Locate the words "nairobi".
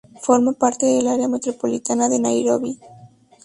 2.17-2.79